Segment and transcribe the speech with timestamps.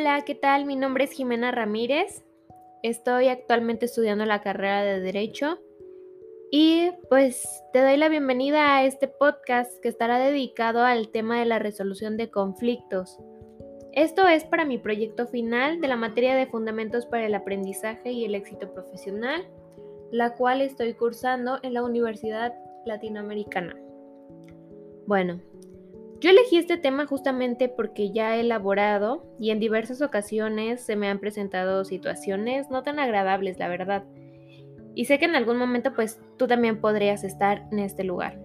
[0.00, 0.64] Hola, ¿qué tal?
[0.64, 2.24] Mi nombre es Jimena Ramírez.
[2.84, 5.58] Estoy actualmente estudiando la carrera de Derecho
[6.52, 11.46] y pues te doy la bienvenida a este podcast que estará dedicado al tema de
[11.46, 13.18] la resolución de conflictos.
[13.90, 18.24] Esto es para mi proyecto final de la materia de Fundamentos para el Aprendizaje y
[18.24, 19.48] el Éxito Profesional,
[20.12, 22.54] la cual estoy cursando en la Universidad
[22.86, 23.76] Latinoamericana.
[25.08, 25.40] Bueno,
[26.20, 31.08] yo elegí este tema justamente porque ya he elaborado y en diversas ocasiones se me
[31.08, 34.04] han presentado situaciones no tan agradables, la verdad
[34.98, 38.36] y sé que en algún momento pues tú también podrías estar en este lugar.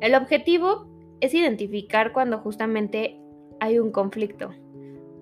[0.00, 0.88] El objetivo
[1.20, 3.20] es identificar cuando justamente
[3.60, 4.50] hay un conflicto,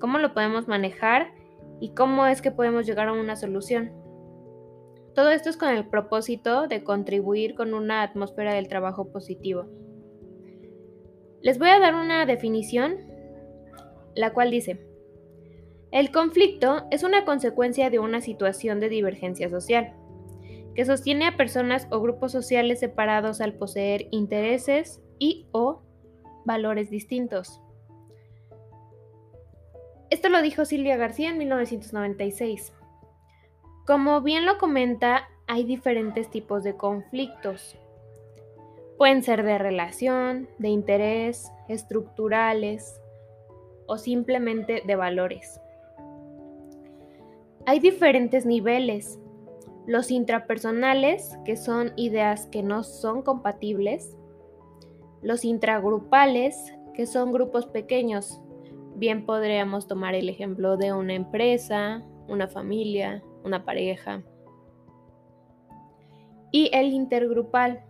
[0.01, 1.35] cómo lo podemos manejar
[1.79, 3.93] y cómo es que podemos llegar a una solución.
[5.15, 9.67] Todo esto es con el propósito de contribuir con una atmósfera del trabajo positivo.
[11.41, 12.97] Les voy a dar una definición,
[14.15, 14.81] la cual dice,
[15.91, 19.95] el conflicto es una consecuencia de una situación de divergencia social,
[20.75, 25.83] que sostiene a personas o grupos sociales separados al poseer intereses y o
[26.45, 27.63] valores distintos.
[30.11, 32.73] Esto lo dijo Silvia García en 1996.
[33.87, 37.79] Como bien lo comenta, hay diferentes tipos de conflictos.
[38.99, 43.01] Pueden ser de relación, de interés, estructurales
[43.87, 45.61] o simplemente de valores.
[47.65, 49.21] Hay diferentes niveles.
[49.87, 54.17] Los intrapersonales, que son ideas que no son compatibles.
[55.23, 58.41] Los intragrupales, que son grupos pequeños.
[58.97, 64.25] Bien podríamos tomar el ejemplo de una empresa, una familia, una pareja.
[66.51, 67.85] Y el intergrupal,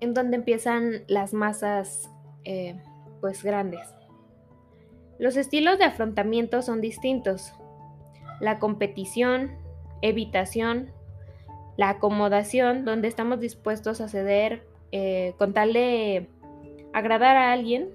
[0.00, 2.10] en donde empiezan las masas
[2.44, 2.80] eh,
[3.20, 3.94] pues grandes.
[5.18, 7.52] Los estilos de afrontamiento son distintos
[8.40, 9.50] la competición,
[10.02, 10.92] evitación,
[11.76, 16.28] la acomodación, donde estamos dispuestos a ceder eh, con tal de
[16.92, 17.90] agradar a alguien,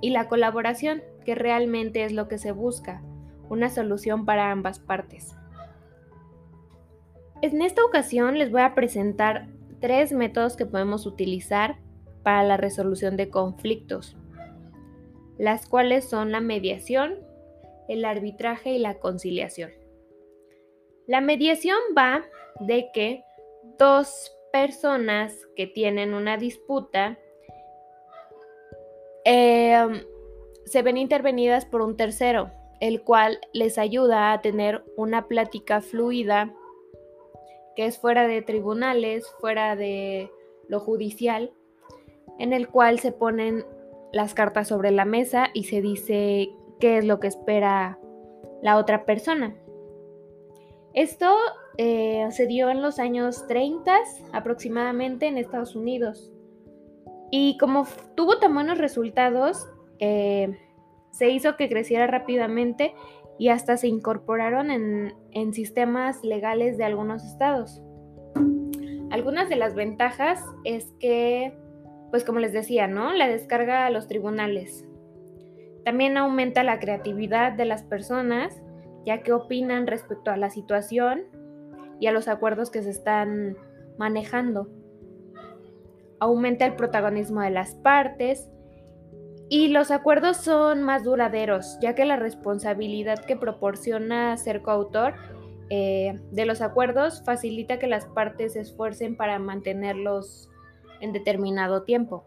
[0.00, 3.02] y la colaboración, que realmente es lo que se busca,
[3.48, 5.34] una solución para ambas partes.
[7.40, 9.48] En esta ocasión les voy a presentar
[9.84, 11.76] tres métodos que podemos utilizar
[12.22, 14.16] para la resolución de conflictos,
[15.36, 17.18] las cuales son la mediación,
[17.86, 19.72] el arbitraje y la conciliación.
[21.06, 22.24] La mediación va
[22.60, 23.24] de que
[23.78, 27.18] dos personas que tienen una disputa
[29.26, 30.02] em,
[30.64, 32.50] se ven intervenidas por un tercero,
[32.80, 36.54] el cual les ayuda a tener una plática fluida
[37.76, 40.30] que es fuera de tribunales, fuera de
[40.68, 41.52] lo judicial,
[42.38, 43.64] en el cual se ponen
[44.12, 47.98] las cartas sobre la mesa y se dice qué es lo que espera
[48.62, 49.56] la otra persona.
[50.92, 51.36] Esto
[51.76, 53.98] eh, se dio en los años 30
[54.32, 56.32] aproximadamente en Estados Unidos.
[57.30, 59.68] Y como tuvo tan buenos resultados,
[59.98, 60.56] eh,
[61.10, 62.94] se hizo que creciera rápidamente
[63.38, 67.82] y hasta se incorporaron en, en sistemas legales de algunos estados.
[69.10, 71.56] Algunas de las ventajas es que,
[72.10, 73.12] pues como les decía, ¿no?
[73.12, 74.86] La descarga a los tribunales.
[75.84, 78.60] También aumenta la creatividad de las personas,
[79.04, 81.24] ya que opinan respecto a la situación
[82.00, 83.56] y a los acuerdos que se están
[83.98, 84.68] manejando.
[86.18, 88.48] Aumenta el protagonismo de las partes
[89.48, 95.14] y los acuerdos son más duraderos, ya que la responsabilidad que proporciona ser coautor
[95.70, 100.48] eh, de los acuerdos facilita que las partes se esfuercen para mantenerlos
[101.00, 102.26] en determinado tiempo.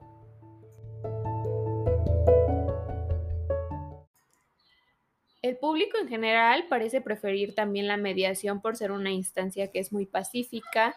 [5.42, 9.94] El público en general parece preferir también la mediación por ser una instancia que es
[9.94, 10.96] muy pacífica.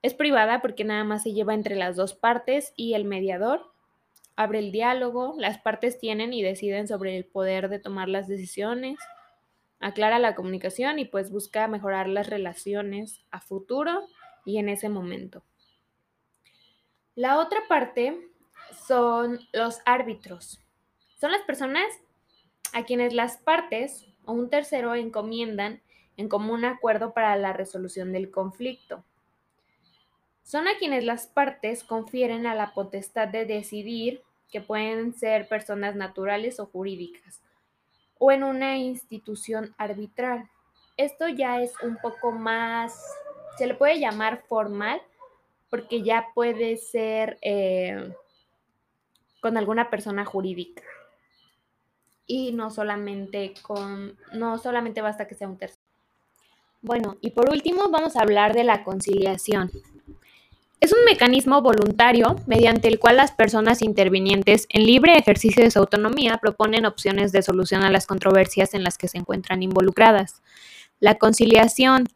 [0.00, 3.73] Es privada porque nada más se lleva entre las dos partes y el mediador
[4.36, 8.98] abre el diálogo, las partes tienen y deciden sobre el poder de tomar las decisiones,
[9.80, 14.06] aclara la comunicación y pues busca mejorar las relaciones a futuro
[14.44, 15.42] y en ese momento.
[17.14, 18.28] La otra parte
[18.86, 20.60] son los árbitros.
[21.20, 21.86] Son las personas
[22.72, 25.80] a quienes las partes o un tercero encomiendan
[26.16, 29.04] en común acuerdo para la resolución del conflicto.
[30.54, 34.22] Son a quienes las partes confieren a la potestad de decidir,
[34.52, 37.40] que pueden ser personas naturales o jurídicas,
[38.20, 40.48] o en una institución arbitral.
[40.96, 42.96] Esto ya es un poco más,
[43.58, 45.02] se le puede llamar formal,
[45.70, 48.14] porque ya puede ser eh,
[49.40, 50.84] con alguna persona jurídica.
[52.28, 55.82] y no solamente con no solamente basta que sea un tercero.
[56.80, 59.72] Bueno, y por último vamos a hablar de la conciliación.
[60.84, 65.78] Es un mecanismo voluntario mediante el cual las personas intervinientes en libre ejercicio de su
[65.78, 70.42] autonomía proponen opciones de solución a las controversias en las que se encuentran involucradas.
[71.00, 72.06] La conciliación,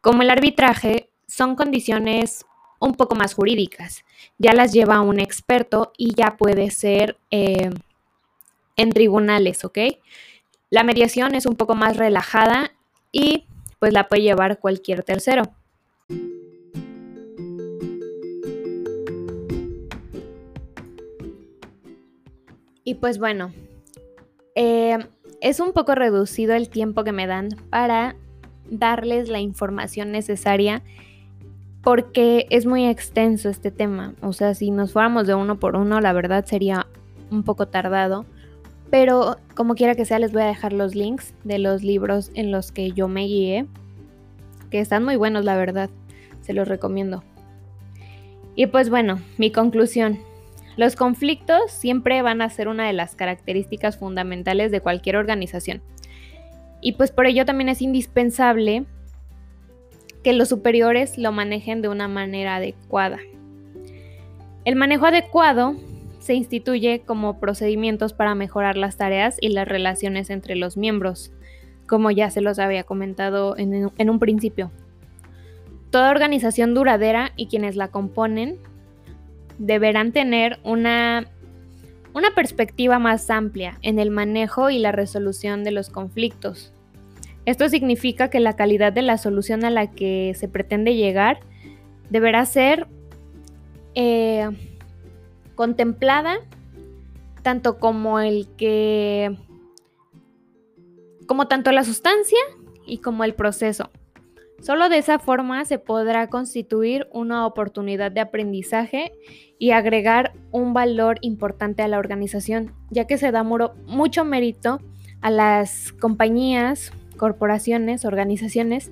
[0.00, 2.44] como el arbitraje, son condiciones
[2.80, 4.04] un poco más jurídicas.
[4.36, 7.70] Ya las lleva un experto y ya puede ser eh,
[8.74, 9.78] en tribunales, ¿ok?
[10.70, 12.72] La mediación es un poco más relajada
[13.12, 13.44] y
[13.78, 15.44] pues la puede llevar cualquier tercero.
[22.88, 23.52] Y pues bueno,
[24.54, 24.96] eh,
[25.42, 28.16] es un poco reducido el tiempo que me dan para
[28.70, 30.82] darles la información necesaria
[31.82, 34.14] porque es muy extenso este tema.
[34.22, 36.86] O sea, si nos fuéramos de uno por uno, la verdad sería
[37.30, 38.24] un poco tardado.
[38.88, 42.50] Pero como quiera que sea, les voy a dejar los links de los libros en
[42.50, 43.66] los que yo me guié,
[44.70, 45.90] que están muy buenos, la verdad.
[46.40, 47.22] Se los recomiendo.
[48.56, 50.26] Y pues bueno, mi conclusión.
[50.78, 55.82] Los conflictos siempre van a ser una de las características fundamentales de cualquier organización.
[56.80, 58.84] Y pues por ello también es indispensable
[60.22, 63.18] que los superiores lo manejen de una manera adecuada.
[64.64, 65.74] El manejo adecuado
[66.20, 71.32] se instituye como procedimientos para mejorar las tareas y las relaciones entre los miembros,
[71.88, 74.70] como ya se los había comentado en, en un principio.
[75.90, 78.60] Toda organización duradera y quienes la componen
[79.58, 81.26] deberán tener una,
[82.14, 86.72] una perspectiva más amplia en el manejo y la resolución de los conflictos.
[87.44, 91.40] Esto significa que la calidad de la solución a la que se pretende llegar
[92.10, 92.86] deberá ser
[93.94, 94.48] eh,
[95.54, 96.38] contemplada
[97.42, 99.36] tanto como el que
[101.26, 102.38] como tanto la sustancia
[102.86, 103.90] y como el proceso.
[104.60, 109.12] Solo de esa forma se podrá constituir una oportunidad de aprendizaje
[109.58, 114.80] y agregar un valor importante a la organización, ya que se da mucho mérito
[115.20, 118.90] a las compañías, corporaciones, organizaciones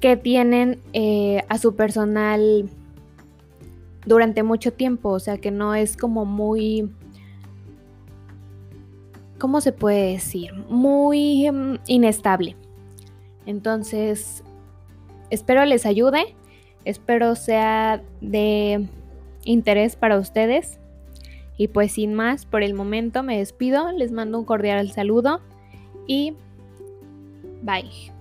[0.00, 2.70] que tienen eh, a su personal
[4.06, 6.90] durante mucho tiempo, o sea que no es como muy,
[9.38, 10.54] ¿cómo se puede decir?
[10.70, 12.56] Muy mm, inestable.
[13.44, 14.44] Entonces,
[15.30, 16.34] espero les ayude,
[16.84, 18.86] espero sea de
[19.44, 20.78] interés para ustedes.
[21.56, 25.40] Y pues sin más, por el momento me despido, les mando un cordial saludo
[26.06, 26.34] y
[27.62, 28.17] bye.